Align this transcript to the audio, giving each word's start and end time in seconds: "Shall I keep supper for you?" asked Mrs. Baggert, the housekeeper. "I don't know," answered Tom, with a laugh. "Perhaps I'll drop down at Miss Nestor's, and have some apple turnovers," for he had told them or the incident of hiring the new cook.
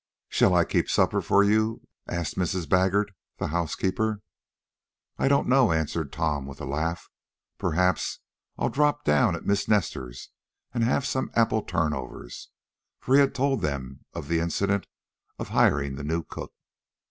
"Shall 0.29 0.55
I 0.55 0.65
keep 0.65 0.89
supper 0.89 1.21
for 1.21 1.43
you?" 1.43 1.87
asked 2.09 2.35
Mrs. 2.35 2.67
Baggert, 2.67 3.11
the 3.37 3.49
housekeeper. 3.49 4.21
"I 5.19 5.27
don't 5.27 5.47
know," 5.47 5.71
answered 5.71 6.11
Tom, 6.11 6.47
with 6.47 6.59
a 6.59 6.65
laugh. 6.65 7.07
"Perhaps 7.59 8.17
I'll 8.57 8.69
drop 8.69 9.03
down 9.05 9.35
at 9.35 9.45
Miss 9.45 9.67
Nestor's, 9.67 10.29
and 10.73 10.83
have 10.83 11.05
some 11.05 11.29
apple 11.35 11.61
turnovers," 11.61 12.49
for 12.99 13.13
he 13.13 13.19
had 13.21 13.35
told 13.35 13.61
them 13.61 14.03
or 14.15 14.23
the 14.23 14.39
incident 14.39 14.87
of 15.37 15.49
hiring 15.49 15.97
the 15.97 16.03
new 16.03 16.23
cook. 16.23 16.51